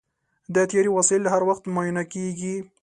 [0.53, 2.55] د طیارې وسایل هر وخت معاینه کېږي.